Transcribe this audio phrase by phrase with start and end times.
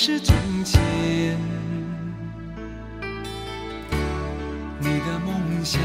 [0.00, 0.32] 是从
[0.64, 0.80] 前，
[4.78, 5.80] 你的梦想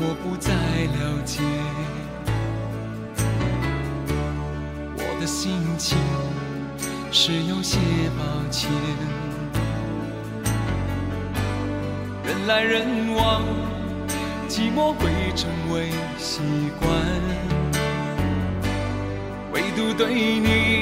[0.00, 1.42] 我不再了解，
[4.96, 5.98] 我的心情
[7.12, 7.78] 是有些
[8.16, 8.70] 抱歉。
[12.24, 13.42] 人来人往，
[14.48, 16.40] 寂寞会成为习
[16.80, 16.88] 惯，
[19.52, 20.77] 唯独对你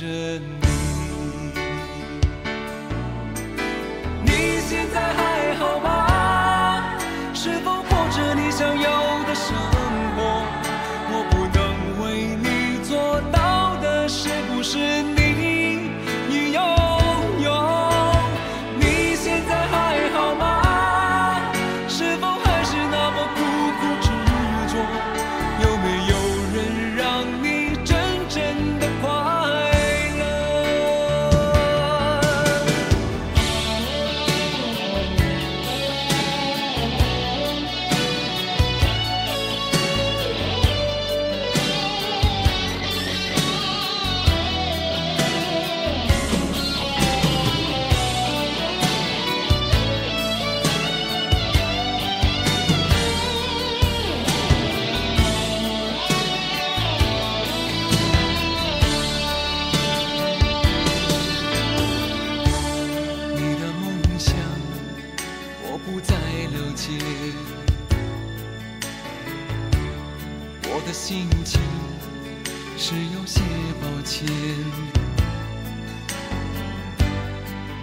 [0.00, 0.60] 着你。
[0.62, 0.69] 你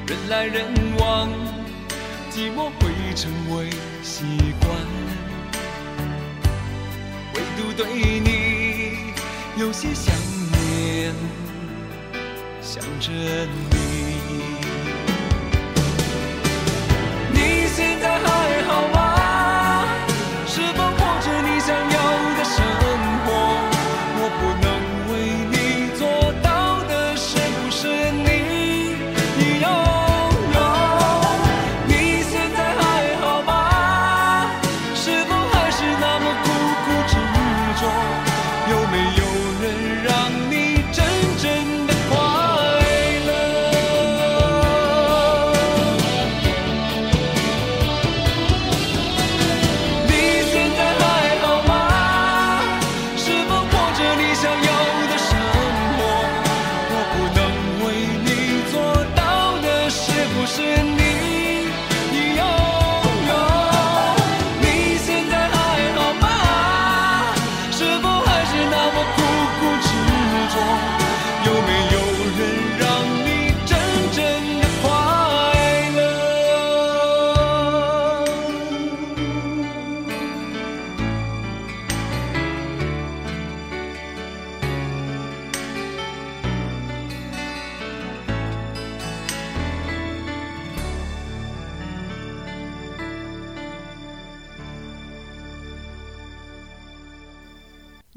[0.08, 0.66] 人来人
[1.00, 1.30] 往
[2.32, 3.70] 寂寞会成为
[4.04, 4.26] 习
[4.60, 4.70] 惯。
[7.34, 9.14] 唯独对你
[9.58, 10.14] 有些想
[10.52, 11.14] 念
[12.62, 13.87] 想着你。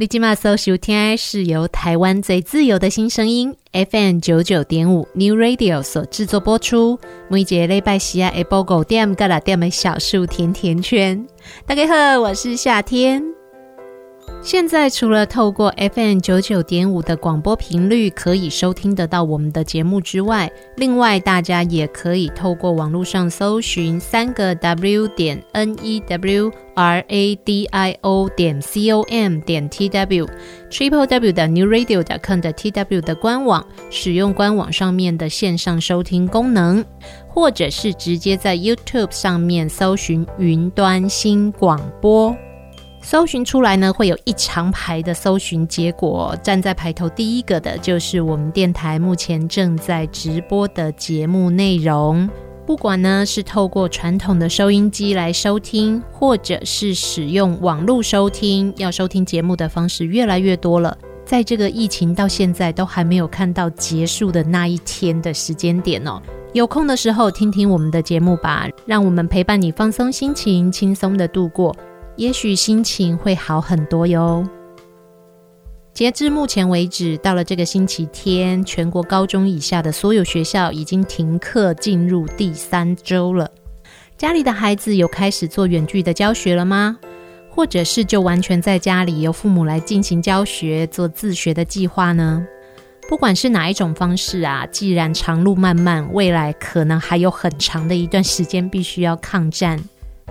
[0.01, 6.99] 你今麦搜收听是由台湾最自由的新声音 FM 九九点五 New Radio 所制作播出。
[7.29, 11.23] 每节礼拜四啊，下晡五点到六点的小树甜甜圈。
[11.67, 13.40] 大家好，我是夏天。
[14.43, 29.03] 现在除了透过 FM 九九点五的广播频率可以收听得到我们的节目之外，另外大家也可以透过网络上搜寻三个 W 点 N E W R A D I O 点 C O
[29.11, 30.27] M 点 T W
[30.71, 36.83] Triple W 的 New Radio 点 com 的 T W 的官网，使用官网上面的线上收听功能，
[37.29, 42.35] 或者是直接在 YouTube 上面搜寻云端新广播。
[43.03, 46.37] 搜寻出来呢，会有一长排的搜寻结果。
[46.43, 52.29] 站在排头第一个的，就是我们电台目前正在直播的节目内容。
[52.67, 60.97] 不管呢是透过传统的收音机来收听，或者是使用网络收听，要收听节目的方式越来越多了。
[61.25, 66.21] 在这个疫情到现在都还没有看到结束的那一天的时间点哦，
[66.53, 71.75] 有空的时候听听我们的节目吧，让我们陪伴你放松心情，轻松的度过。
[72.21, 74.47] 也许心情会好很多哟。
[75.95, 83.51] 截至目前为止，到了这个星期天，全国高中以下的所有学校已经停课进入第三周了。
[84.19, 86.99] 家里的孩子有开始做远距的教学了吗？
[87.49, 92.47] 或者是就完全在家里由父母来进行教学、做自学的计划呢？
[93.09, 99.83] 不管是哪一种方式啊，既然长路漫漫，未来可能还有很长的一段时间必须要抗战。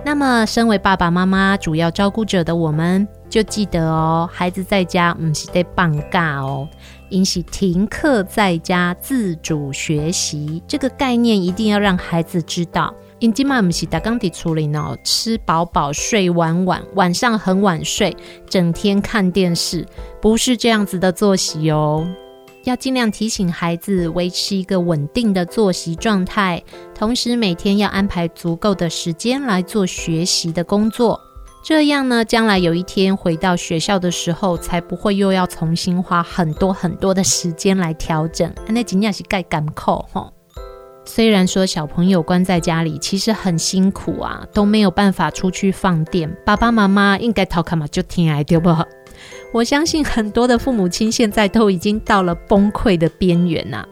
[0.02, 6.66] 那么，身为爸爸妈妈主要照顾者的我们，就记得哦，孩子在家唔是得放假哦，
[7.10, 12.92] 应是停课在家自主学习这个概念，一定要让孩子知道。
[13.18, 18.16] 因今嘛不是打刚底处理呢，吃饱饱睡晚晚，晚上很晚睡，
[18.48, 19.86] 整天看电视，
[20.22, 22.06] 不是这样子的作息哦。
[22.64, 26.62] 要尽量提醒孩子维持一个稳定的作息状态，
[26.94, 31.18] 同时每天要安排足够的时间来做学习的工作。
[31.62, 38.50] 这样呢，将来有一天回到学校的时候，才不会又要重新花很多很多的时间来调整。
[38.66, 40.30] 那尽量是盖敢扣哈。
[41.04, 48.70] 虽然说小朋友关在家里其实很辛苦啊，都没有办法出去放电，爸爸妈妈应该讨看嘛就听爱对不？
[49.52, 53.84] 我相信很多的父母亲现在都已经到了崩溃的边缘呐，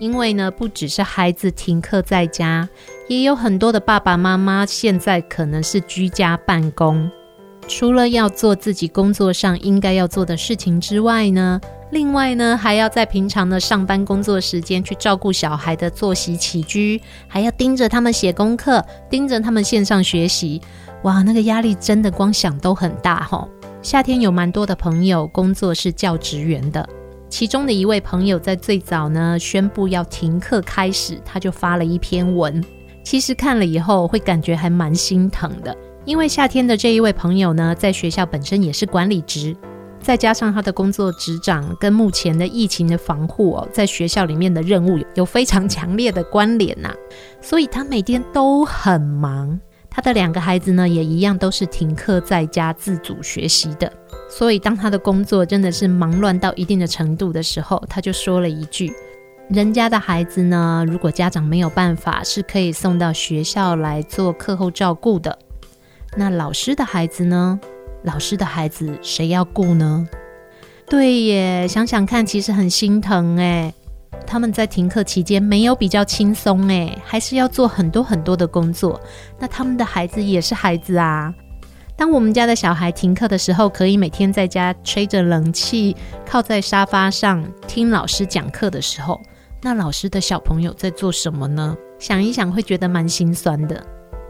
[0.00, 2.68] 因为呢，不只是孩子停课在家，
[3.08, 7.08] 也有很多的爸爸妈妈现在可能是居家办公，
[7.68, 11.60] 除了要做自己工作上应该要做的事情之外呢，
[11.92, 20.60] 另外呢，还要在平常的上班工作时间去照顾小孩的作息起居，还要盯着他们写功课，盯着他们线上学习，
[21.04, 23.48] 哇，那个压力真的光想都很大吼。
[23.86, 26.84] 夏天有蛮多的朋友工作是教职员的，
[27.28, 32.60] 其中的一位朋友在最早呢宣布要停课开始，他就发了一篇文。
[33.04, 35.72] 其实看了以后会感觉还蛮心疼的，
[36.04, 39.56] 因为夏天的这一位朋友呢，在学校本身也是管理职，
[40.00, 46.92] 再加上他的工作职掌跟目前的疫情的防护哦，在学校里面的任务有非常强烈的关联呐，
[47.40, 49.60] 所以他每天都很忙。
[49.96, 53.90] 他的两个孩子呢，也一样都是停课在家自主学习的。
[54.28, 58.92] 所以，当他的工作真的是忙乱到一定的程度的时候，他就说了一句
[59.48, 65.38] ：“人家的孩子呢，如果家长没有办法，是可以送到学校来做课后照顾的。
[66.14, 67.58] 那老师的孩子呢？
[68.02, 70.06] 老师的孩子谁要顾呢？”
[70.90, 73.72] 对耶，想想看，其实很心疼诶。
[74.24, 79.00] 他们在停课期间没有比较轻松诶，还是要做很多很多的工作。
[79.38, 81.34] 那他们的孩子也是孩子啊。
[81.96, 85.96] 当我们家的小孩停课的时候，可以每天在家吹着冷气，
[86.26, 89.20] 靠在沙发上听老师讲课的时候，
[89.62, 91.74] 那老师的小朋友在做什么呢？
[91.98, 93.82] 想一想会觉得蛮心酸的。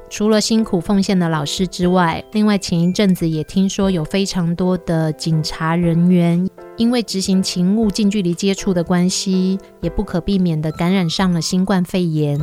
[0.09, 12.40] 除了辛苦奉献的老师之外，另外前一阵子也听说有非常多的警察人员，因为执行勤务近距离接触的关系，也不可避免的感染上了新冠肺炎。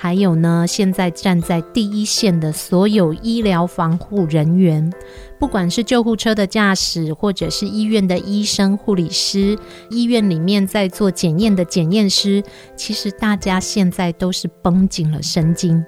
[0.00, 4.92] 还有呢，现在站在第一线的所有医疗防护人员，
[5.40, 9.58] 不管是救护车的驾驶，或者是医院的医生、护理师，
[9.90, 12.40] 医院里面在做检验的检验师，
[12.76, 15.84] 其实大家现在都是绷紧了神经。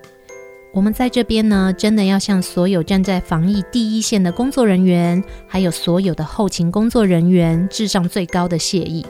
[0.73, 9.05] 我们在这边呢，真的要向所有站在防疫第一线的工作人员，还有所有的后勤工作人员，致上最高的谢意。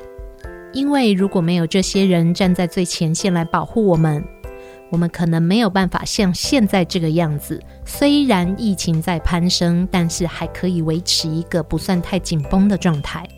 [0.72, 4.24] 因为如果没有这些人站在最前线来保护我们，
[4.88, 7.60] 我们可能没有办法像现在这个样子。
[7.84, 13.28] 虽然疫情在攀升，但是还可以维持一个不算太紧绷的状态。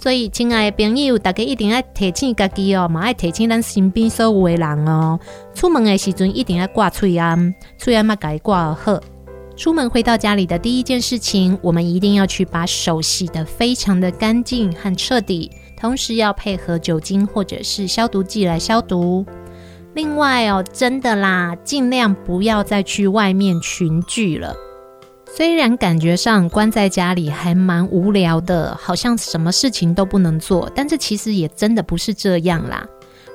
[0.00, 5.18] 所以，亲爱的朋友，大家一定要提醒自己哦，嘛要提醒咱身边所有的人哦。
[5.54, 9.00] 出门的时阵一定要挂嘴安，嘴安嘛该挂好。
[9.56, 19.26] 出门回到家里的第一件事情，我们一定要去把手洗得非常的干净和彻底，同时要配合酒精或者是消毒剂来消毒。
[19.94, 24.54] 另外哦，真的啦，尽量不要再去外面群聚了。
[25.38, 32.84] 虽然感觉上关在家里还蛮无聊的，好像什么事情都不能做，但是其实也真的不是这样啦。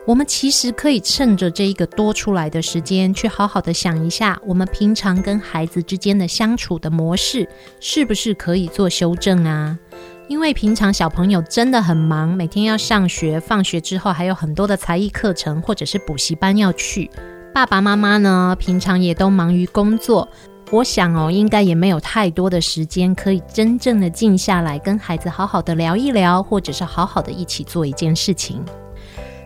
[0.06, 7.48] 我们其实可以趁着这一个多出来的时间，去好好的想一下，我们平常跟孩子之间的相处的模式，
[7.80, 9.80] 是不是可以做修正啊？
[10.28, 17.10] 因为平常小朋友真的很忙，每天要上学，放学之后还有很多的才艺课程或者是补习班要去。
[17.54, 20.28] 爸爸妈妈呢，平常也都忙于工作。
[20.72, 28.64] 我想哦，应该也没有太多的时间可以真正的静下来跟孩子好好的聊一聊，或者是好好的一起做一件事情。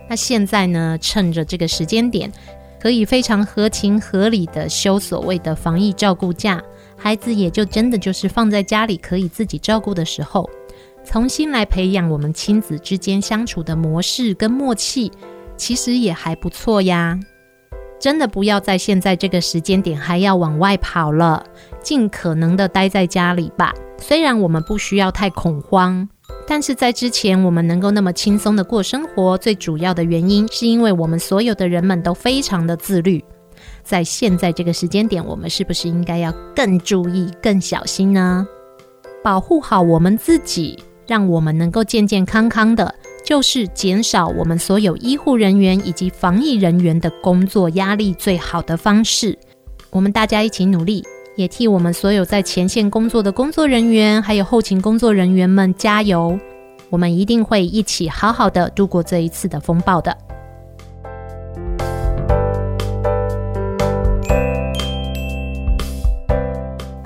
[0.08, 2.32] 那现在呢，趁着这个时间点，
[2.80, 6.62] 可以非常合情合理的休所谓的防疫照顾假，
[6.96, 10.48] 孩子也就真的就是放在家里可以自己照顾的时候，
[11.04, 15.12] 重新来培养我们亲子之间相处的模式跟默契，
[15.58, 17.20] 其实也还不错呀。
[17.98, 21.44] 真的不要在现在这个时间点还要往外跑了，
[21.82, 23.74] 尽可能的待在家里吧。
[23.98, 26.08] 虽然我们不需要太恐慌，
[26.46, 33.24] 但是在之前我们能够那么轻松的过生活，最主要的原因是因为我们所有的人们都非常的自律。
[33.82, 38.46] 在现在这个时间点，我们是不是应该要更注意、更小心呢？
[39.24, 40.78] 保护好我们自己，
[41.08, 42.94] 让我们能够健健康康的。
[43.24, 49.38] 就是减少我们所有医护人员以及防疫人员的工作压力最好的方式。
[49.90, 51.04] 我们大家一起努力，
[51.36, 56.38] 也替我们所有在前线工作的工作人员，还有后勤工作人员们加油！
[56.90, 60.16] 我们一定会一起好好的度过这一次的风暴的。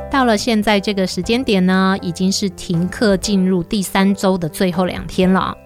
[0.08, 5.56] 到了现在这个时间点呢，已经是停课进入第三周的最后两天了。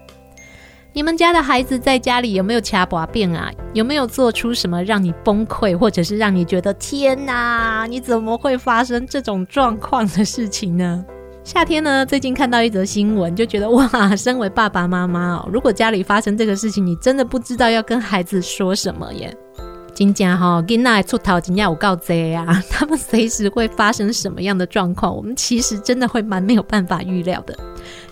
[0.97, 3.51] 你们家的孩子在家里有没有掐把柄啊？
[3.71, 11.05] 有没有做出什么让你崩溃，或者是让你觉得天哪，你怎么会发生这种状况的事情呢？
[11.43, 19.31] 夏天呢，最近看到一则新闻，就觉得哇，身为爸爸妈妈哦，如果家里发生这个事情，你真的不知道要跟孩子说什么耶。
[19.93, 22.59] 真正哈，囡仔出头真正有够多啊！
[22.71, 27.55] 他们随时会发生什么样的状况，我们其实真的会蛮没有办法预料的。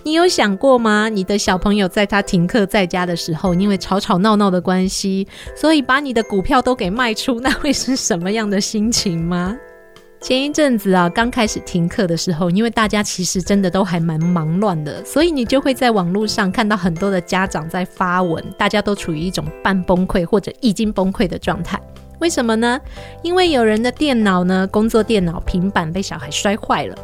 [0.05, 1.09] 你有想过吗？
[1.09, 9.57] 你的小朋友在他停课在家的时候，因为吵吵闹闹的关系，所以把你的股票都给卖出，那会是什么样的心情吗？
[10.21, 21.81] 前一阵子啊，刚开始停课的时候，因为大家其实真的都还蛮忙乱的，所以你就会在网络上看到很多的家长在发文，大家都处于一种半崩溃或者已经崩溃的状态。
[22.19, 22.79] 为什么呢？
[23.23, 26.95] 因为有人的电脑呢，工作电脑、平板被小孩摔坏了；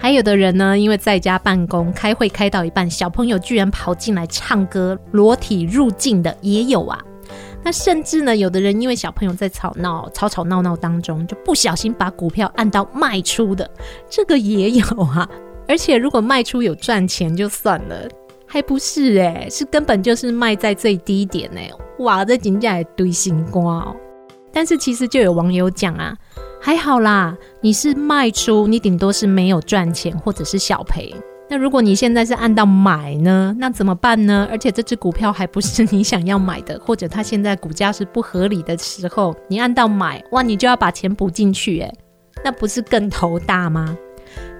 [0.00, 6.98] 还有的人呢，因为在家办公，开会开到一半，小朋友居然跑进来唱歌，裸体入境的也有啊。
[7.64, 13.68] 那甚至呢，有的人因为小朋友在吵闹、吵吵闹闹当中，就不小心把股票按到卖出的，
[14.08, 15.28] 这个也有啊。
[15.66, 18.08] 而且如果卖出有赚钱就算了，
[18.46, 23.94] 还不是诶、是根本就是卖在最低点诶、哇，这真的堆心肝哦。
[24.50, 26.16] 但是其实就有网友讲啊，
[26.60, 31.14] 还好啦，你是卖出，你顶多是没有赚钱或者是小赔。
[31.48, 34.46] 那如果你现在是按到买呢，那怎么办呢？
[34.50, 41.90] 而且这只股票还不是你想要买的，或者它现在股价是不合理的时候，你按到买，哇，你就要把钱补进去，诶，
[42.44, 43.96] 那不是更头大吗？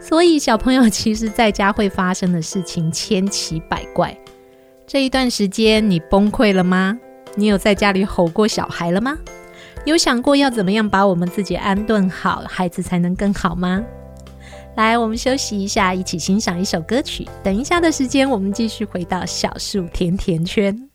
[0.00, 4.16] 所以小朋友其实在家会发生的事情千奇百怪。
[4.86, 6.98] 这一段时间你崩溃了吗？
[7.34, 9.18] 你有在家里吼过小孩了吗？
[9.88, 13.82] 有想过要怎么样把我们自己安顿好，孩子才能更好吗？
[14.76, 17.26] 来，我们休息一下，一起欣赏一首歌曲。
[17.42, 20.87] 等一下的时间，我们继续回到小树甜甜圈。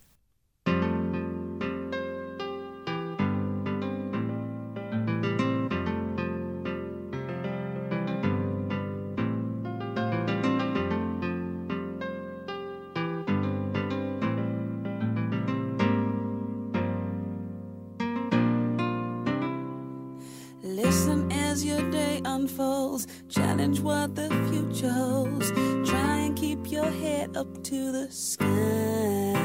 [28.09, 29.35] sky.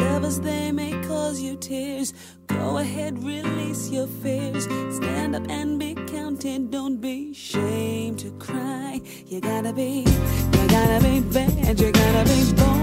[0.00, 2.14] Lovers, they may cause you tears.
[2.46, 4.64] Go ahead, release your fears.
[4.96, 6.70] Stand up and be counted.
[6.70, 9.00] Don't be ashamed to cry.
[9.26, 11.80] You gotta be, you gotta be bad.
[11.80, 12.77] You gotta be bold.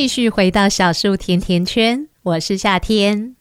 [0.00, 3.34] 继续回到小树甜甜圈，我是夏天。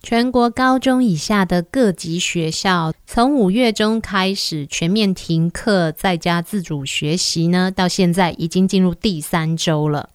[0.00, 10.10] 全国高中以下的各级学校，从五月中开始全面停课，在家自主学习呢，到现在已经进入第三周了。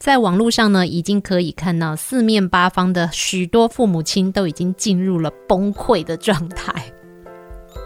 [0.00, 6.74] 在网络上呢，已经可以看到四面八方的许多父母亲都已经进入了崩溃的状态。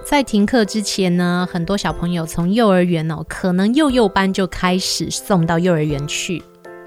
[0.03, 6.43] 在停课之前呢，很多小朋友从幼儿园哦，可能幼幼班就开始送到幼儿园去。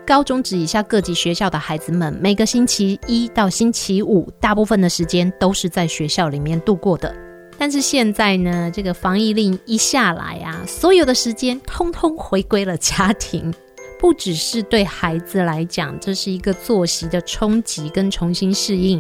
[0.06, 7.16] 高中职以下各级学校的孩子们，每个星期一到星期五，大部分的时间都是在学校里面度过的。
[7.58, 13.54] 但是现在呢，这个防疫令一下来啊，所有的时间通通回归了家庭。
[14.00, 19.00] 不只是对孩子来讲，这是一个作息的冲击跟重新适应；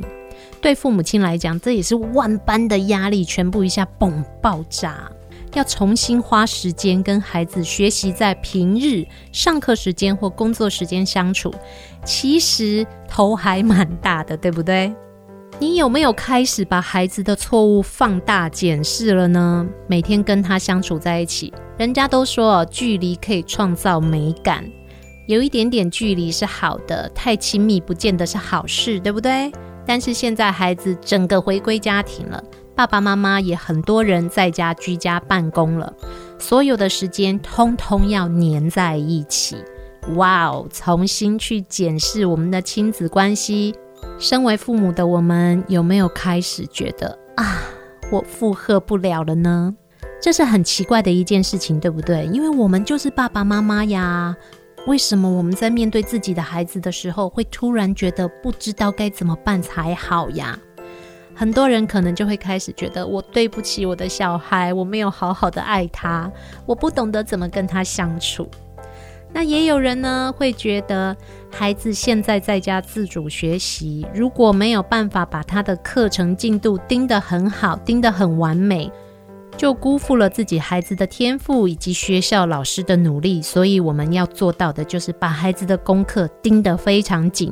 [0.61, 5.11] 对父母亲来讲，这也是万般的压力，全部一下嘣爆炸，
[5.53, 11.53] 要重新花时间跟孩子学习，在平日上课时间或工作时间相处，
[12.05, 14.93] 其实头还蛮大的，对不对？
[15.59, 19.67] 你有没有开始把孩子的错误放大检视了呢？
[19.87, 24.65] 每天跟他相处在一起，人家都说距离可以创造美感。
[25.27, 29.51] 有一点点距离是好的，太亲密不见得是好事，对不对？
[29.85, 32.43] 但是现在孩子整个回归家庭了，
[32.81, 35.93] 爸爸妈妈也很多人在家居家办公了，
[36.39, 39.55] 所有的时间通通要黏在一起。
[40.15, 43.75] 哇哦，重新去检视我们的亲子关系，
[44.17, 47.61] 身为父母的我们，有没有开始觉得啊，
[48.11, 49.75] 我负荷不了了呢？
[50.19, 52.25] 这是很奇怪的一件事情，对不对？
[52.33, 54.35] 因为我们就是爸爸妈妈呀。
[54.87, 60.57] 为什么我们在面对自己的孩子的时候，会突然觉得不知道该怎么办才好呀？
[61.41, 66.31] 很多人可能就会开始觉得，我对不起我的小孩，我没有好好的爱他，
[66.67, 68.47] 我不懂得怎么跟他相处。
[69.33, 71.17] 那也有人呢，会觉得
[71.49, 78.91] 孩子现在在家自主学习，如果没有办法把他的课程进度盯得很好，盯得很完美。
[79.57, 87.51] 就辜负了自己孩子的天赋以及学校老师的努力，所以我们要做到的就是把孩子的功课盯得非常紧。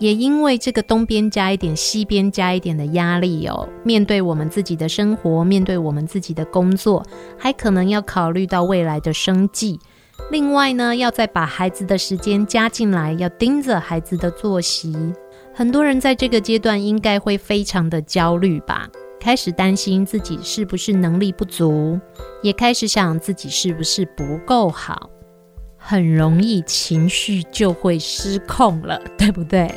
[0.00, 7.04] 也因为这个东边加一点，西边加一点的压力哦，面对我们自己的生活，面对我们自己的工作，
[7.38, 9.78] 还可能要考虑到未来的生计。
[10.30, 14.96] 另外呢，要再把孩子的时间加进来，要盯着孩子的作息。
[15.54, 18.88] 很多人在这个阶段应该会非常的焦虑吧。
[19.20, 22.00] 开始担心自己是不是能力不足，
[22.42, 25.10] 也开始想自己是不是不够好，
[25.76, 29.70] 很容易情绪就会失控了，对不对？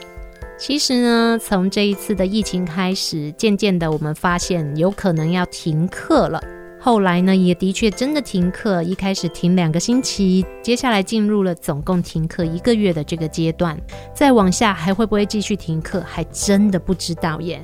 [0.65, 6.41] 其实呢，从这一次的疫情开始，渐渐的我们发现有可能要停课了。
[6.79, 13.77] 后来呢，也的确真的停课，一开始停两个星期，接下来进入了总共停课一个月的这个阶段。
[14.15, 17.61] 再往下还会不会继续停课，还真的不知道耶。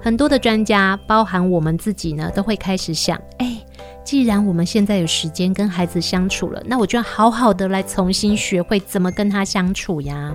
[0.00, 3.64] 很多的专家，包含我们自己呢，都会开始想：哎，
[4.02, 10.34] 既然我们现在有时间跟孩子相处了，那我就要好好的来重新学会怎么跟他相处呀。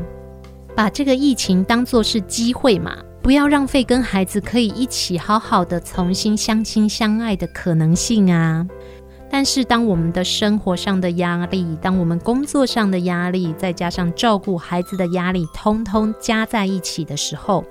[0.76, 8.68] 把这个疫情当作是机会嘛，不要浪费跟孩子可以一起好好的重新相亲相爱的可能性啊。
[9.32, 17.66] 但是，当我们的生活上的压力，当我们工作上的压力，再加上照顾孩子的压力，通通加在一起的时候，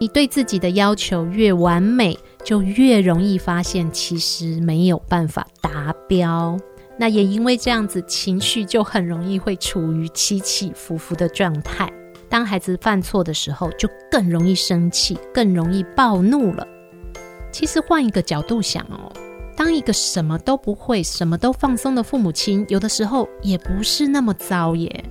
[0.00, 6.56] 你对自己的要求越完美，就越容易发现其实没有办法达标。
[6.98, 11.92] 那也因为这样子，情绪就很容易会处于起起伏伏的状态。
[12.28, 16.66] 当孩子犯错的时候，就更容易生气，更容易暴怒了。
[17.52, 19.10] 其实换一个角度想哦，
[19.56, 25.04] 当一个什么都不会、什么都放松的父母亲，有的时候也不是那么糟耶。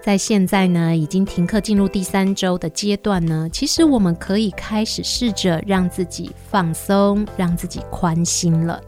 [0.00, 8.80] 在现在呢，已经停课进入第三周的阶段呢，其实我们可以开始试着让自己放松，让自己宽心了。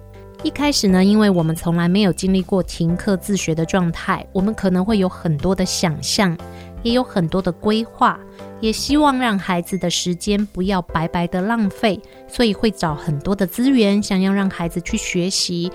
[0.42, 6.34] 一开始呢，因为我们从来没有经历过停课自学的状态，我们可能会有很多的想象，
[6.82, 8.18] 也有很多的规划，
[8.60, 15.70] 也希望让孩子的时间不要白白的浪费，所以会找很多的资源，想要让孩子去学习，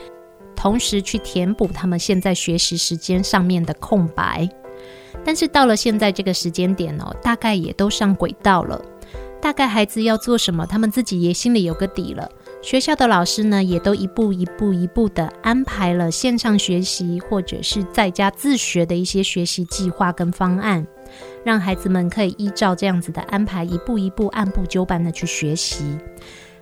[0.55, 4.49] 同时去填补他们现在学习时间上面的空白。
[5.23, 8.79] 但是到了现在这个时间点哦，大概也都上轨道了。
[9.41, 12.27] 大概孩子要做什么，他们自己也心里有个底了。
[12.63, 20.85] 学校的老师呢，也都一步一步一步的安排了线上学习或者是在家自学的一些学习计划跟方案，
[21.43, 25.97] 让孩子们可以依照这样子的安排，一步一步按部就班的去学习。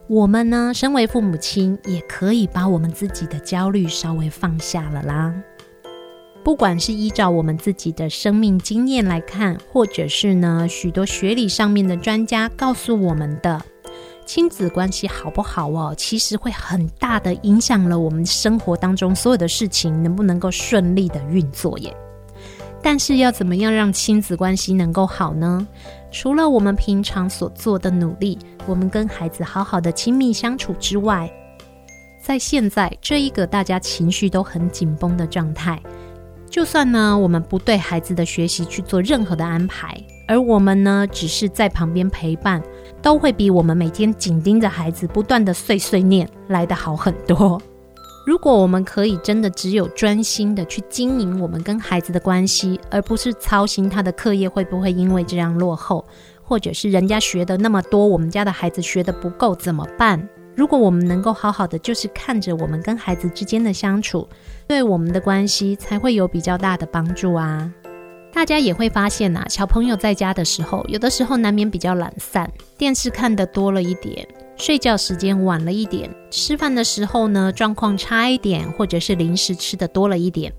[0.08, 5.34] 我们呢，身为父母亲，也可以把我们自己的焦虑稍微放下了啦。
[6.44, 13.62] 不管是依照我们自己的生命经验来看，或者是呢，许多学理上面的专家告诉我们的，
[14.26, 21.96] 亲子关系好不好哦，其实会很大的影响了我们生活当中所有的事情能不能够顺利的运作耶。
[22.84, 25.65] 但是要怎么样让亲子关系能够好呢？
[26.12, 31.32] 除了我们平常所做的努力，我们跟孩子好好的亲密相处之外，
[32.22, 35.82] 在现在这一个大家情绪都很紧绷的状态。
[36.50, 42.62] 就算呢，我们不对孩子的学习去做任何的安排，而我们呢，只是在旁边陪伴，
[43.02, 47.60] 都会比我们每天紧盯着孩子不断的碎碎念来得好很多。
[48.26, 56.06] 如果我们可以真的只有专心的去经营我们跟孩子的关系，而不是操心他的课业会不会因为这样落后，
[56.42, 60.30] 或者是人家学的那么多，我们家的孩子学的不够怎么办？
[60.56, 64.26] 如果我们能够好好的，就是看着我们跟孩子之间的相处，
[64.68, 67.70] 对我们的关系才会有比较大的帮助啊。
[68.34, 80.52] 大家也会发现呐，小朋友在家的时候，有的时候难免比较懒散，电视看的多了一点，睡觉时间晚了一点，吃饭的时候呢，状况差一点，或者是零食吃的多了一点。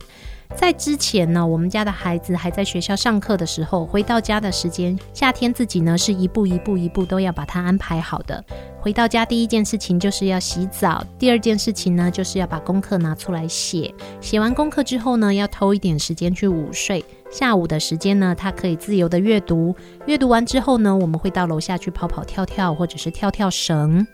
[0.55, 8.43] 在之前呢，我们家的孩子还在学校上课的时候，回到家的时间，夏天自己呢是一步一步一步都要把它安排好的。
[8.81, 13.93] 回到家第一件事情就是要洗澡，第二件事情呢就是要把功课拿出来写。
[14.21, 17.05] 写完功课之后呢，要偷一点时间去午睡。
[17.31, 19.75] 下午的时间呢，他可以自由的阅读。
[20.07, 24.07] 阅读完之后呢，我们会到楼下去跑跑跳跳，或者是跳跳绳。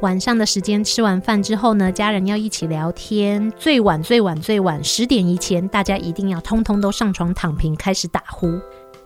[0.00, 3.52] 晚上的时间吃完饭之后呢，家人要一起聊天。
[3.58, 8.58] 最晚最晚最晚十点以前，大家一定要通通都上床躺平，开始打呼。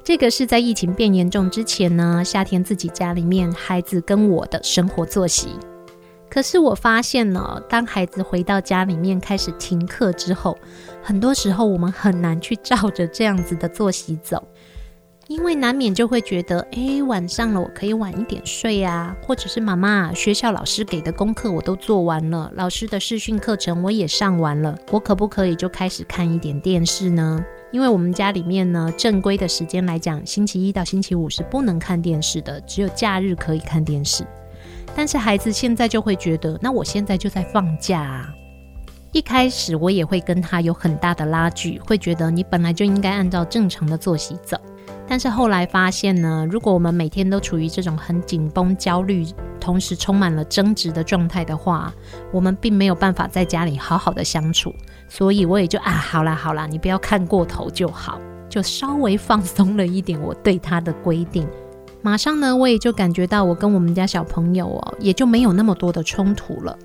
[0.04, 5.48] 这个是在疫情变严重之前呢，夏天自己家里面孩子跟我的生活作息。
[6.30, 10.56] 可是我发现呢，当孩子回到家里面开始停课之后，
[11.02, 14.46] 很多时候我们很难去照着这样子的作息走，
[15.26, 27.42] 因为难免就会觉得，诶，晚上了我可以晚一点睡啊，或者是妈妈，学校老师给的功课我都做完了，老师的视讯课程我也上完了，我可不可以就开始看一点电视呢？
[27.72, 34.24] 因为我们家里面呢，正规的时间来讲，星期一到星期五是不能看电视的，只有假日可以看电视。
[34.94, 38.28] 但是孩子现在就会觉得，那我现在就在放假啊。
[39.12, 44.56] 一开始我也会跟他有很大的拉锯，会觉得你本来就应该按照正常的作息走。
[45.06, 49.26] 但是后来发现呢，如果我们每天都处于这种很紧绷、焦虑，
[49.60, 51.92] 同时充满了争执的状态的话，
[52.32, 54.74] 我们并没有办法在家里好好的相处。
[55.08, 61.46] 所以我也就啊，好啦好啦，你不要看过头就好，就稍微放松了一点我对他的规定。
[62.00, 66.76] 马上呢，我也就感觉到我跟我们家小朋友哦，也就没有那么多的冲突了。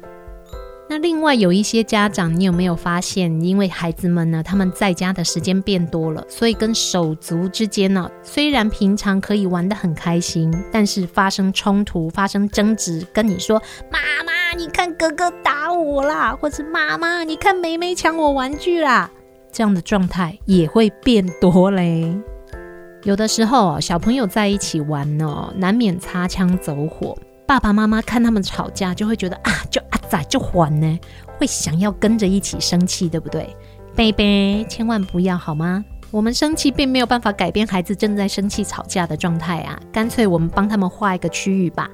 [0.91, 19.11] 那另外有一些家长，你有没有发现，因为孩子们呢，他们在家的时间变多了，所以跟手足之间呢，虽然平常可以玩得很开心，但是发生冲突、发生争执，跟你说：“妈妈，你看哥哥打我啦，或是妈妈，你看妹妹抢我玩具啦”，
[19.53, 22.17] 这样的状态也会变多嘞。
[23.03, 27.15] 有的时候，小朋友在一起玩呢，难免擦枪走火。
[27.45, 30.99] 爸爸妈妈看他们吵架，就会觉得啊，就咋就还呢？
[31.37, 33.55] 会想要跟着一起生气，对不对
[33.95, 35.85] ？baby，千万不要好吗？
[36.11, 39.79] 我们生气并没有办法改变孩子正在生气吵架的状态啊。
[39.91, 41.87] 干脆我们帮他们画一个区域吧。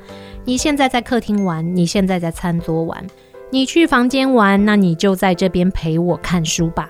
[0.46, 3.06] 你现在在客厅玩，你现在在餐桌玩，
[3.52, 6.90] 你去房间玩，那你就在这边陪我看书吧。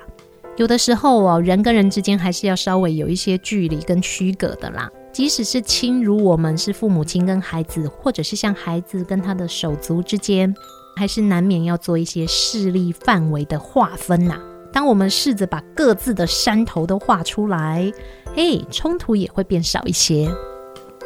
[0.56, 4.90] 有的时候哦，人跟人之间还是要稍微有一些距离跟区隔的啦。
[5.12, 10.54] 即使是亲如我们是父母亲跟孩子，或者是像孩子跟他的手足之间，
[10.96, 14.40] 还是难免要做一些势力范围的划分呐。
[14.72, 17.92] 当我们试着把各自的山头都画出来，
[18.36, 20.30] 嘿，冲突也会变少一些。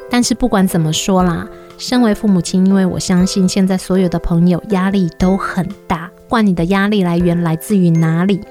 [0.09, 1.47] 但是不管怎么说啦，
[1.77, 8.41] 身为父母亲，因为我相信现在所有的朋友压力都很大，管你的压力来源来自于哪里。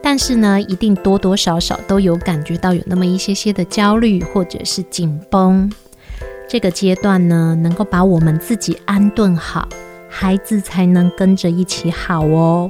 [0.00, 5.70] 但是呢，一定多多少少都有感觉到有那么一些些的焦虑或者是紧绷。
[6.48, 9.68] 这个阶段呢，能够把我们自己安顿好，
[10.10, 12.68] 孩子才能跟着一起好哦。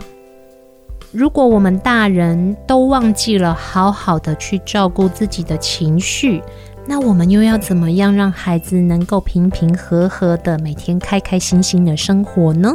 [1.10, 6.40] 如果我们大人都忘记了好好的去照顾自己的情绪，
[6.86, 12.74] 那我们又要怎么样让孩子能够平平和和的每天开开心心的生活呢？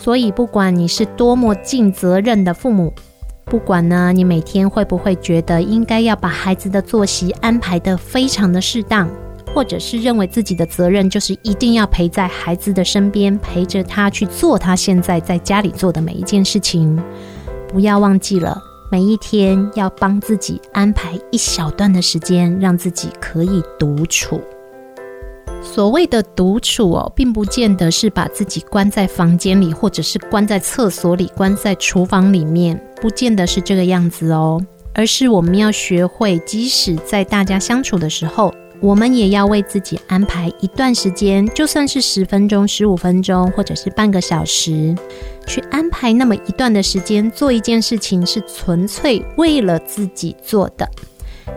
[0.00, 2.92] 所以，不管你是多么尽责任的父母，
[3.44, 9.08] 不管呢，你每天会不会觉得应该要把孩子的作息安排得非常的适当，
[9.56, 17.02] 或者是认为自己的责任就是一定要陪在孩子的身边，陪着他去做他现在在家里做的每一件事情，
[17.66, 24.38] 不要忘记了，每一天要帮自己安排一小段的时间，让自己可以独处。
[25.62, 34.60] 所谓的独处哦，并不见得是把自己关在房间里，或者是关在厕所里、关在厨房里面，不见得是这个样子哦。
[34.92, 44.94] 而是我们要学会，即使在大家相处的时候，我们也要为自己安排一段时间，就算是十分钟、十五分钟，或者是半个小时，
[45.46, 50.88] 去安排那么一段的时间，做一件事情，是纯粹为了自己做的。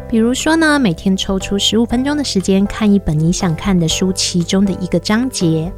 [0.07, 5.71] 比如说呢，每天抽出十五分钟的时间看一本你想看的书，其中的一个章节，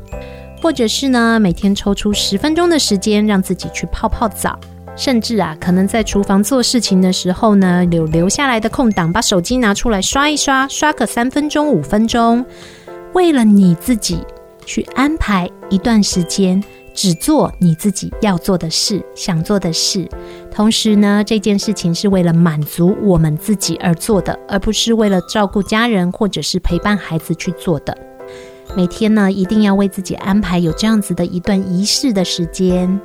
[0.61, 4.59] 或者是呢，每天抽出十分钟的时间让自己去泡泡澡，
[4.95, 12.45] 甚至啊，可能在厨房做事情的时候呢，有留下来的空档，把手机拿出来刷一刷，刷个三分钟、五分钟，
[13.13, 14.19] 为了你自己
[14.65, 16.63] 去安排一段时间。
[16.93, 20.05] 只做你自己要做的事，想做的事。
[20.51, 27.97] 同时呢，这件事情是为了满足我们自己而做的，而不是为了照顾家人或者是陪伴孩子去做的。
[28.75, 32.99] 每天呢，一定要为自己安排有这样子的一段仪式的时间，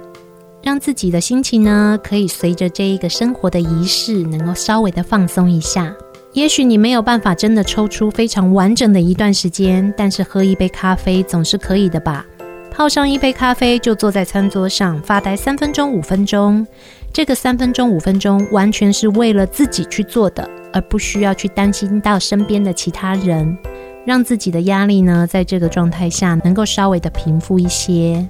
[0.66, 5.94] 让自己的心情呢，可以随着这一个生活的仪式，能够稍微的放松一下。
[6.32, 12.26] 也许你没有办法真的抽出非常完整的一段时间，但是喝一杯咖啡总是可以的吧。
[12.72, 16.66] 泡上一杯咖啡，就坐在餐桌上发呆三分钟、五分钟。
[17.12, 23.56] 这个三分钟、五分钟完全是为了自己去做的，而不需要去担心到身边的其他人，
[24.04, 28.26] 让自己的压力呢，在这个状态下能够稍微的平复一些。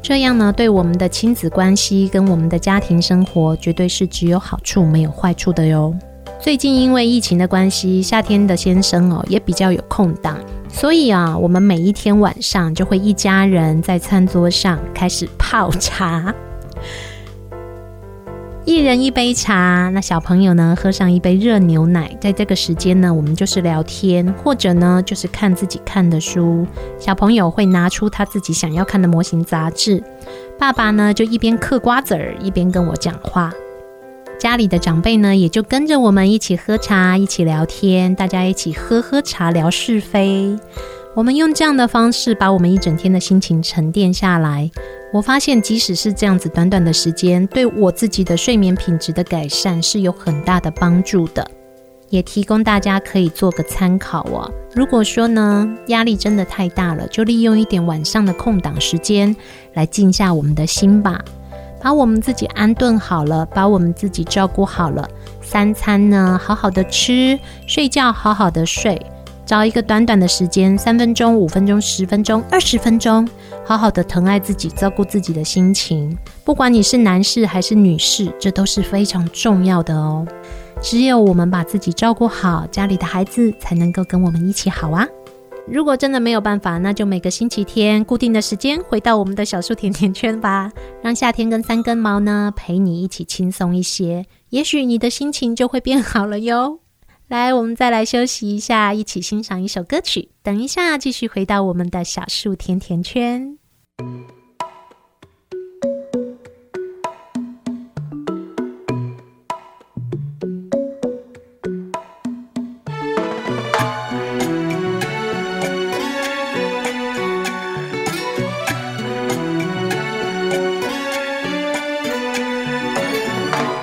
[0.00, 5.94] 这样呢，对我们的亲子关系跟我们的家庭生活，绝对是只有好处没有坏处的哟。
[6.40, 16.32] 最近因为疫情的关系，夏天的先生哦也比较有空档，所以啊，我们每一天晚上就会一家人在餐桌上开始泡茶。
[18.68, 26.66] 一人一杯茶，那小朋友呢，喝上一杯热牛奶，在这个时间呢，我们就是聊天，或者呢就是看自己看的书。
[26.98, 30.04] 小朋友会拿出他自己想要看的模型杂志，
[30.58, 33.50] 爸爸呢就一边嗑瓜子儿，一边跟我讲话。
[34.38, 40.54] 家里的长辈呢也就跟着我们一起喝茶，一起聊天，大家一起喝喝茶，聊是非。
[41.14, 44.70] 我们用这样的方式，把我们一整天的心情沉淀下来。
[45.10, 51.50] 我发现，即使是这样子短短的时间，对我自己的睡眠品质的改善是有很大的帮助的，
[52.10, 54.52] 也提供大家可以做个参考哦。
[54.74, 59.34] 如果说呢，压力真的太大了，就利用一点晚上的空档时间
[59.72, 61.24] 来静下我们的心吧，
[61.80, 65.08] 把我们自己安顿好了，把我们自己照顾好了，
[65.40, 69.00] 三餐呢好好的吃，睡觉好好的睡。
[69.46, 73.26] 找一个短短的时间，三分钟、五分钟、十分钟、二十分钟，
[73.68, 76.16] 好好的疼爱自己，照顾自己的心情。
[76.42, 80.26] 不管你是男士还是女士，这都是非常重要的哦。
[80.80, 85.06] 只有我们把自己照顾好，家里的孩子才能够跟我们一起好啊。
[85.66, 96.78] 如果真的没有办法，那就每个星期天固定的时间，回到我们的小树甜甜圈吧，让夏天跟三根毛呢陪你一起轻松一些，也许你的心情就会变好了哟。
[97.28, 100.30] 来，我们再来休息一下，一起欣赏一首歌曲。
[100.42, 103.58] 等一下，继续回到我们的小树甜甜圈。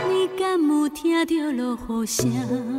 [0.10, 2.75] 你敢有听到落雨声？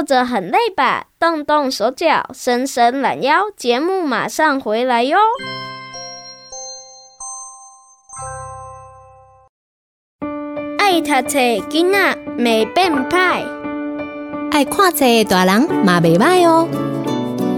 [0.00, 1.08] 坐着很累吧？
[1.18, 5.18] 动动手脚，伸伸懒腰，节目马上回来哟。
[10.78, 13.44] 爱读册囡仔没变歹，
[14.50, 16.66] 爱看册大人嘛袂歹哦。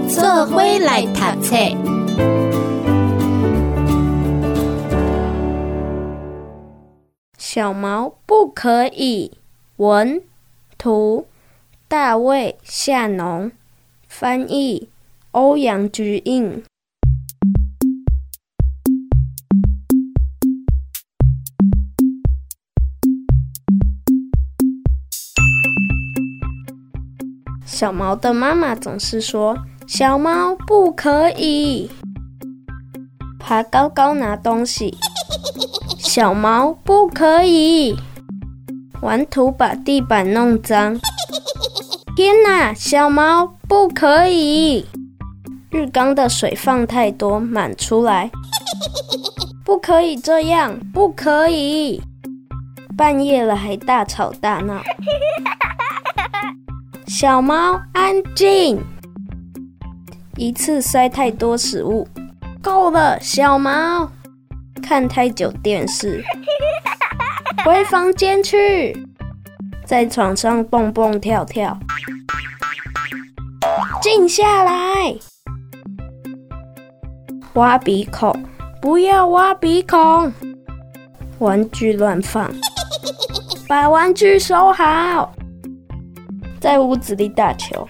[0.08, 1.56] 做伙来读册。
[7.38, 9.38] 小毛不可以。
[9.76, 10.22] 文
[10.76, 11.26] 图
[11.92, 13.52] 大卫夏农，
[14.08, 14.88] 翻译
[15.32, 16.64] 欧阳菊印。
[27.66, 31.90] 小毛的妈妈总是说：“小猫不可以
[33.38, 34.96] 爬高高拿东西。”
[36.00, 37.94] 小毛不可以
[39.02, 40.98] 玩土把地板弄脏。
[42.14, 44.86] 天哪，小猫不可以！
[45.70, 48.30] 浴缸的水放太多，满出来。
[49.64, 52.02] 不可以这样，不可以！
[52.98, 54.82] 半夜了还大吵大闹。
[57.06, 58.78] 小猫，安静！
[60.36, 62.06] 一次塞太多食物，
[62.60, 64.10] 够了，小猫！
[64.82, 66.22] 看太久电视，
[67.64, 69.01] 回房间去，
[69.84, 71.78] 在床上蹦蹦跳跳，
[74.00, 75.14] 静下来！
[77.54, 78.32] 挖鼻孔，
[78.80, 80.32] 不要挖鼻孔！
[81.38, 82.50] 玩具乱放，
[83.68, 85.32] 把玩具收好。
[86.60, 87.86] 在屋子里打球，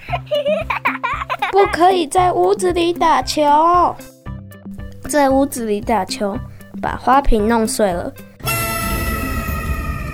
[1.52, 3.42] 不可以在屋子里打球。
[5.08, 6.36] 在屋子里打球，
[6.80, 8.12] 把花瓶弄碎了。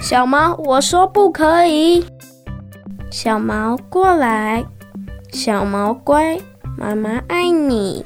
[0.00, 2.04] 小毛，我说不可以。
[3.10, 4.64] 小毛过来，
[5.32, 6.38] 小毛乖，
[6.76, 8.04] 妈妈爱你。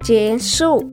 [0.00, 0.92] 结束。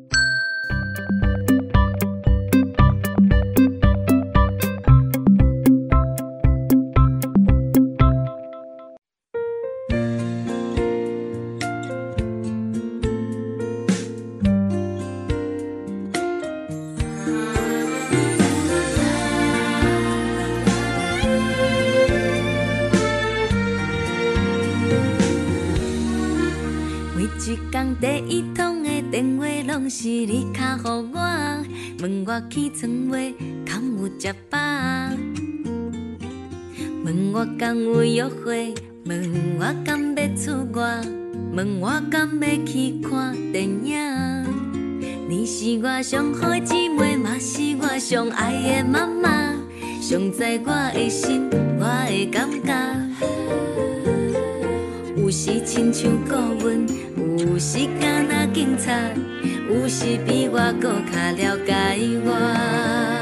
[32.53, 33.33] 起床未，
[33.65, 34.59] 敢有食饱？
[37.03, 38.75] 问我敢有约会，
[39.05, 41.01] 问我敢要出外，
[41.55, 43.97] 问我敢要去看电影。
[45.27, 49.55] 你是我上好姊妹，嘛是我上爱的妈妈，
[49.99, 51.49] 上知我的心，
[51.79, 52.71] 我的感觉。
[55.17, 56.85] 有时亲像顾问。
[57.45, 58.93] 有时敢若警察，
[59.69, 63.12] 有时比我搁较了解我。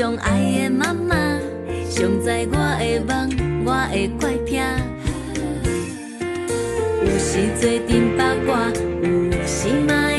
[0.00, 0.30] 上爱
[0.62, 1.14] 的妈妈，
[1.90, 3.28] 上知我的梦，
[3.66, 4.56] 我的怪癖。
[7.04, 8.72] 有时做阵八卦，
[9.02, 10.09] 有时嘛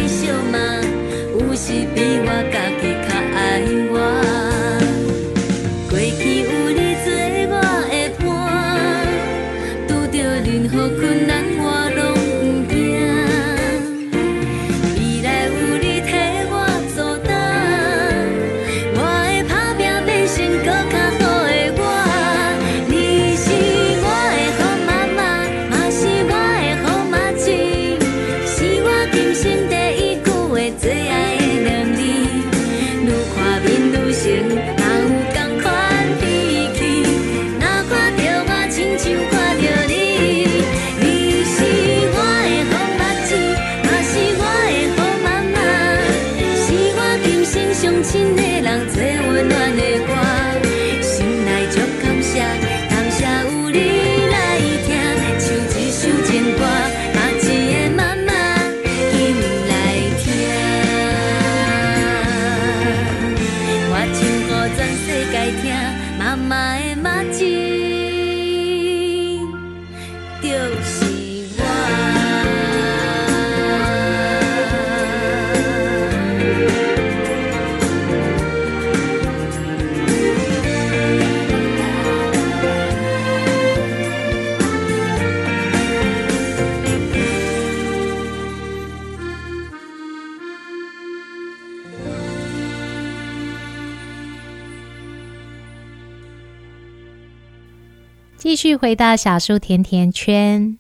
[98.72, 100.78] 去回到小树甜甜圈。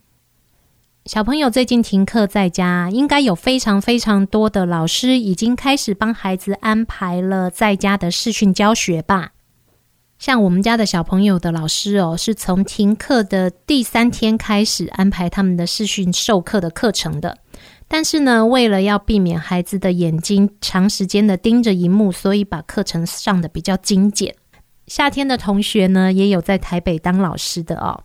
[1.06, 9.32] 小朋友最近停课在家，应该有非常非常多的老师已经开始帮孩子安排了在家的视讯教学吧。
[10.18, 17.39] 像我们家的小朋友的老师哦，是从停课的第三天开始安排他们的视讯授课的课程的。
[17.89, 24.34] 但是呢，为了要避免孩子的眼睛长时间的盯着荧幕，所以把课程上的比较精简。
[24.92, 27.98] 夏天的同学呢，也有在台北当老师的哦。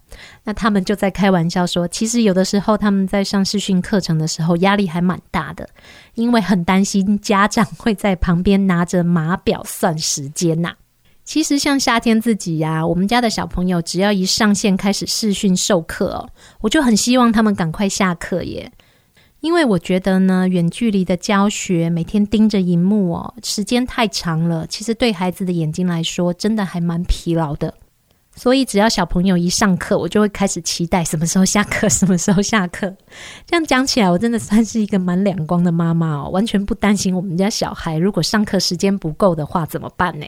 [0.44, 5.68] 那他们就在开玩笑说，其实有的时候他们在上视讯课程的时候，压力还蛮大的，
[6.14, 10.74] 因为很担心家长会在旁边拿着码表算时间呐。
[11.24, 16.28] 其实像夏天自己呀，我们家的小朋友只要一上线开始视讯授课哦，
[16.60, 18.70] 我就很希望他们赶快下课耶。
[19.40, 27.72] 因为我觉得呢，远距离的教学，每天盯着荧幕哦，时间太长了，其实对孩子的眼睛来说，真的还蛮疲劳的。
[28.34, 32.94] 所以只要小朋友一上课，我就会开始期待什么时候下课，什么时候下课。
[33.46, 40.26] 这样讲起来，我真的算是一个蛮两光的妈妈哦，完全不担心我们家小孩如果上课时间不够的话怎么办呢？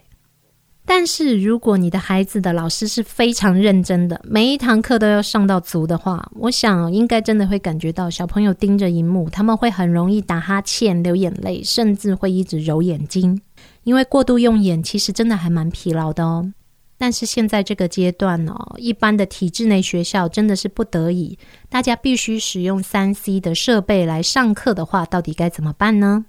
[0.90, 13.38] 但是，如果你的孩子的老师是非常认真的，每一堂课都要上到足的话，我想应该真的会感觉到小朋友盯着荧幕，他们会很容易打哈欠、流眼泪，甚至会一直揉眼睛，
[13.84, 16.50] 因为过度用眼其实真的还蛮疲劳的哦。
[16.96, 26.24] 但是现在这个阶段哦，一般的体制内学校真的是不得已，大家必须使用三 C 的设备来上课的话，到底该怎么办呢？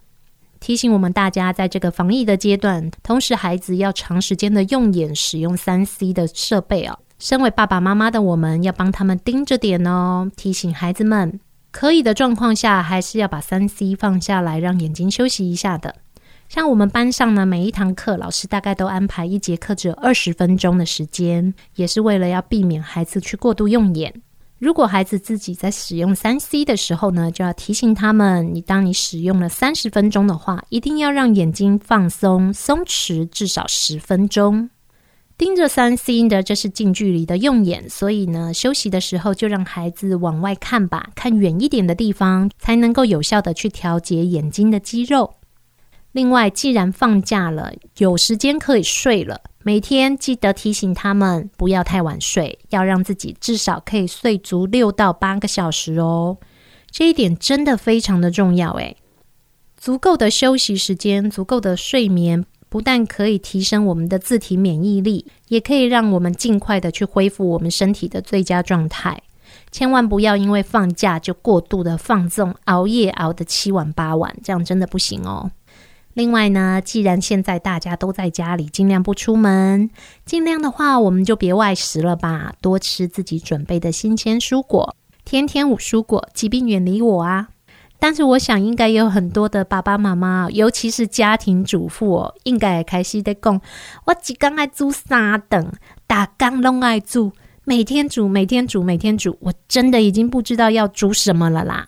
[0.59, 6.99] 提醒我们大家，在这个防疫的阶段，同时孩子要长时间的用眼使用三 C 的设备哦。
[7.17, 10.29] 身为爸爸妈妈的我们，要帮他们盯着点哦。
[10.35, 11.39] 提醒孩子们，
[11.71, 15.95] 可以的状况下，还是要把三 C 放下来，让眼睛休息一下的。
[16.47, 24.21] 像我们班上呢，每一堂课老师大概都安排一节课只有二十分钟的时间，也是为了要避免孩子去过度用眼。
[24.59, 34.69] 如果孩子自己在使用三 C 的时候呢，就要提醒他们：你当你使用了三十分钟的话，一定要让眼睛放松、松弛至少十分钟。
[35.37, 45.35] 盯着三 C 的，这是近距离的用眼，所以呢，休息的时候就让孩子往外看吧，看远一点的地方，才能够有效的去调节眼睛的肌肉。
[46.11, 49.41] 另外，既然放假了，有时间可以睡了。
[49.61, 56.37] 每天记得提醒他们不要太晚睡，要让自己至少可以睡足六到八个小时哦。
[56.89, 58.97] 这一点真的非常的重要诶。
[59.77, 69.21] 足够的休息时间，足够的睡眠，不但可以提升我们的自体免疫力，也可以让我们尽快的去恢复我们身体的最佳状态。
[69.71, 75.51] 千万不要因为放假就过度的放纵，熬夜熬得七晚八晚，这样真的不行哦。
[76.19, 79.89] 另外呢，既然现在大家都在家里，尽量不出门，
[80.25, 87.47] 尽量的话，我们就别外食了吧，多吃自己准备的新鲜蔬果，天天五蔬果，疾病远离我啊！
[87.99, 93.61] 但是我想，应该有很多的爸爸妈妈，尤其是家庭主妇哦，应该也开始在讲，
[94.03, 95.71] 我一刚爱煮三等，
[96.05, 97.31] 大缸拢爱煮，
[97.63, 101.87] 每天煮，每天煮，每天煮，我真的已经不知道要煮什么了啦。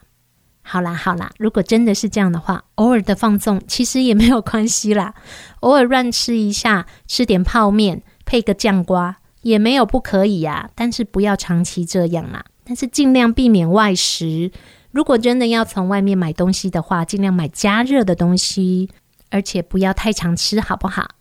[0.63, 5.13] 好啦好啦，如果真的是这样的话，偶尔的放纵其实也没有关系啦。
[5.61, 10.69] 偶尔乱吃一下，吃点泡面配个酱瓜也没有不可以呀。
[10.75, 12.45] 但是不要长期这样啦。
[12.63, 14.51] 但是尽量避免外食。
[14.91, 18.89] 如果真的要从外面买东西的话，尽量买加热的东西，
[19.29, 21.11] 而且不要太常吃，好不好？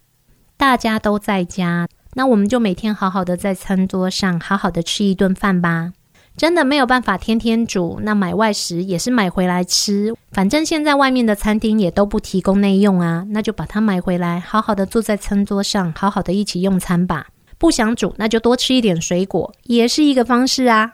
[0.56, 5.92] 大家都在家，那我们就每天好好的在餐桌上好好的吃一顿饭吧。
[6.36, 10.14] 真的没有办法天天煮，那买外食也是买回来吃。
[10.32, 17.26] 反正现在外面的餐厅也都不提供内用啊，那就把它买回来，好好的坐在餐桌上，好好的一起用餐吧。
[17.58, 20.92] 不想煮，那就多吃一点水果，也是一个方式啊。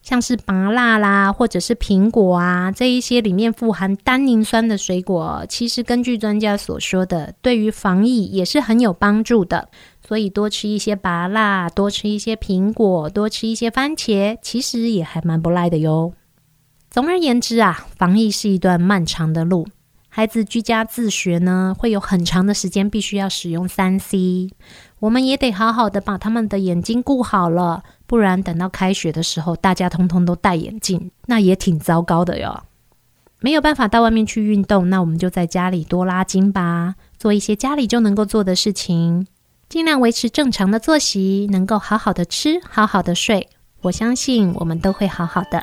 [0.00, 9.68] 像是芭辣啦，或者是苹果啊，这一些里面富含单宁酸的水果，其实根据专家所说的，对于防疫也是很有帮助的。
[10.08, 16.14] 所以多吃一些芭辣，多吃一些苹果，多吃一些番茄，其实也还蛮不赖的哟。
[16.88, 19.68] 总而言之啊，防疫是一段漫长的路，
[20.08, 24.48] 孩子居家自学呢，会有很长的时间必须要使用三 C，
[25.00, 32.62] 我们也得好好的把他们的眼睛顾好了，不然等到开学的时候，大家通通都戴眼镜，那也挺糟糕的哟。
[33.40, 39.26] 没有办法到外面去运动，那我们就在家里多拉筋吧，做一些家里就能够做的事情，
[39.68, 43.46] 尽量维持正常的作息，能够好好的吃，好好的睡。
[43.82, 45.62] 我相信我们都会好好的。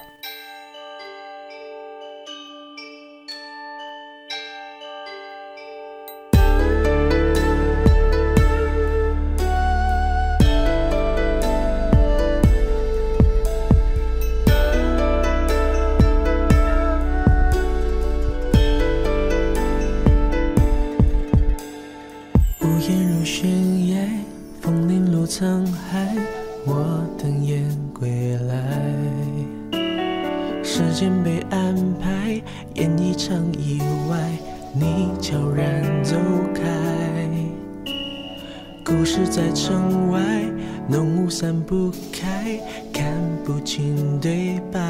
[39.05, 40.19] 故事在城外，
[40.89, 42.59] 浓雾散不开，
[42.91, 43.05] 看
[43.43, 44.81] 不清对白。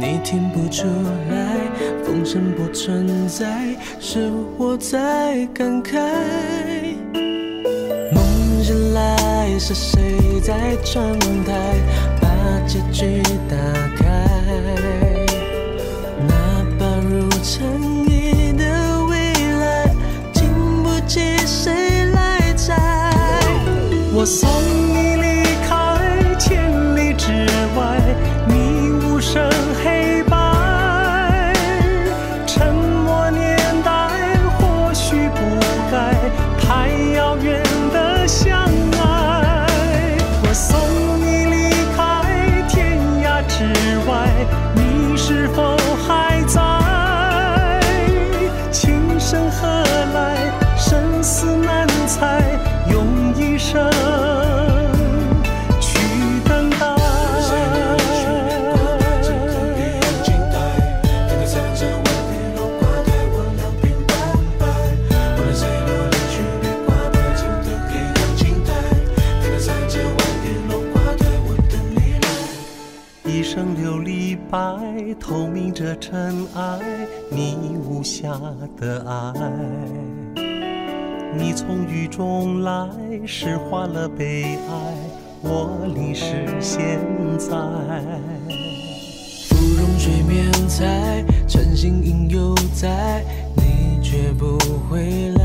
[0.00, 0.86] 你听不出
[1.28, 1.56] 来，
[2.04, 5.98] 风声不存在，是我在感慨。
[8.12, 11.74] 梦醒来，是谁在窗台
[12.22, 12.28] 把
[12.68, 13.85] 结局打？
[24.26, 24.65] 我
[78.76, 79.32] 的爱。
[81.38, 82.88] 你从雨中来，
[83.26, 84.94] 释怀了悲哀，
[85.42, 86.98] 我淋湿现
[87.38, 87.48] 在。
[89.48, 93.24] 芙蓉水面采，晨星影犹在，
[93.54, 94.58] 你却不
[94.88, 95.35] 回来。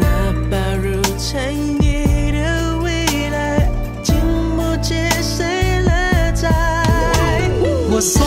[0.00, 0.04] 那
[0.50, 3.68] 把如尘埃的未来，
[4.02, 4.14] 经
[4.56, 6.48] 不起谁来摘。
[7.90, 8.24] 我送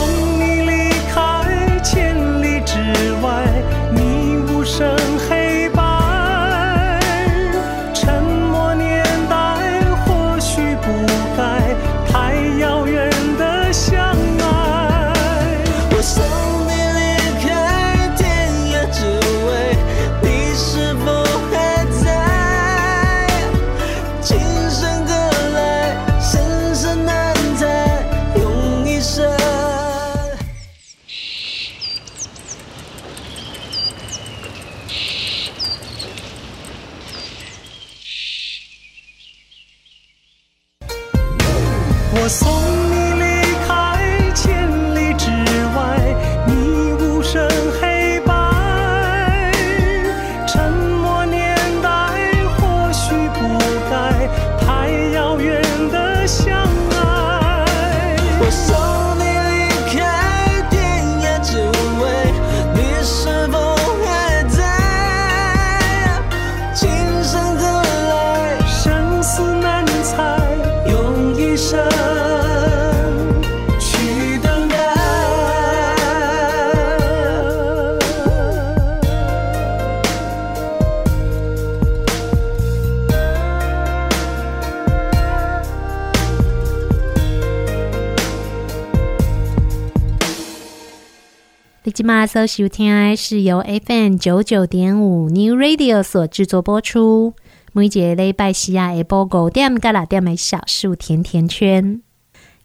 [91.92, 97.34] 今麦所收听的是由 FM 九九点五 New Radio 所制作播出。
[97.72, 102.00] 每节礼拜四啊，下晡五点到六点的小树甜甜圈。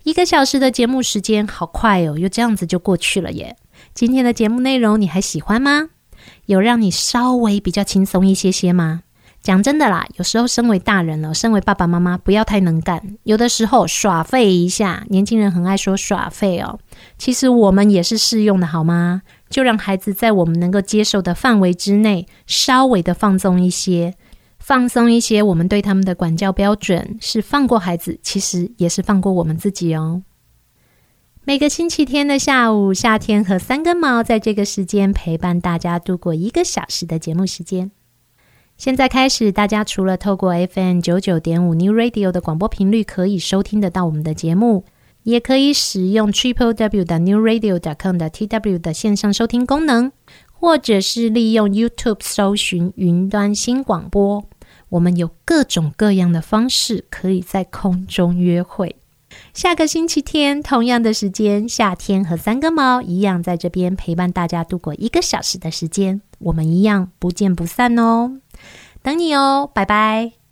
[0.03, 3.55] 一个小时的节目时间好快哦，又这样子就过去了耶。
[3.95, 5.89] 今天的节目内容你还喜欢吗？
[6.45, 9.03] 有让你稍微比较轻松一些些吗？
[9.45, 12.99] 讲真的啦，有时候身为大人了，身为爸爸妈妈，不要太能干。
[13.21, 16.79] 有的时候耍废一下，年轻人很爱说耍废哦。
[17.19, 19.21] 其实我们也是适用的，好吗？
[19.47, 24.15] 就让孩子在我们能够接受的范围之内，稍微的放纵一些，
[24.57, 25.43] 放松一些。
[25.43, 30.23] 我们对他们的管教标准是放过孩子，其实也是放过我们自己哦。
[31.43, 37.91] 每个星期天的下午，夏天和三根毛在这个时间陪伴大家度过一个小时的节目时间。
[38.77, 44.83] 现在开始，大家除了透过 FM 九九点五 New Radio 的广播频率可以收听得到我们的节目，
[45.23, 50.11] 也可以使用 Triple W 的 New Radio 点 com 的 TW 的线上收听功能，
[50.51, 54.43] 或者是利用 YouTube 搜寻云端新广播。
[54.89, 58.97] 我们有各种各样的方式可以在空中约会。
[59.53, 68.39] 下个星期天同样的时间，夏天和三根猫一样在这边陪伴大家度过一个小时的时间，我们一样不见不散哦。
[69.05, 70.44] 等你哦，拜拜。